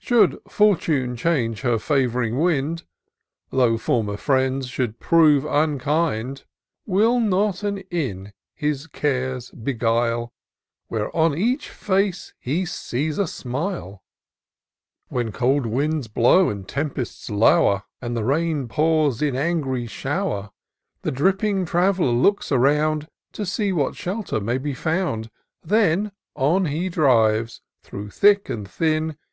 87 0.00 0.30
Should 0.30 0.40
Fortune 0.48 1.16
change 1.16 1.62
her 1.62 1.76
&v'ring 1.76 2.38
wind, 2.40 2.84
Though 3.50 3.76
former 3.76 4.16
friends 4.16 4.68
should 4.68 5.00
prove 5.00 5.44
unkind, 5.44 6.44
Will 6.86 7.18
not 7.18 7.64
an 7.64 7.78
inn 7.90 8.32
his 8.54 8.86
cares 8.86 9.50
beguile. 9.50 10.32
Where 10.86 11.10
on 11.16 11.36
each 11.36 11.68
face 11.68 12.32
he 12.38 12.64
sees 12.64 13.18
a 13.18 13.26
smile? 13.26 14.04
When 15.08 15.32
cold 15.32 15.66
winds 15.66 16.06
blow, 16.06 16.48
and 16.48 16.68
tempests 16.68 17.28
lower. 17.28 17.82
And 18.00 18.16
the 18.16 18.22
rain 18.22 18.68
pours 18.68 19.20
in 19.20 19.34
angry 19.34 19.88
shower. 19.88 20.52
The 21.00 21.10
dripping 21.10 21.66
trav'Uer 21.66 22.22
looks 22.22 22.52
around, 22.52 23.08
To 23.32 23.44
see 23.44 23.72
what 23.72 23.96
shelter 23.96 24.38
may 24.40 24.58
be 24.58 24.74
found; 24.74 25.28
Then 25.64 26.12
on 26.36 26.66
he 26.66 26.88
drives, 26.88 27.62
through 27.82 28.10
thick 28.10 28.48
and 28.48 28.70
thin. 28.70 29.16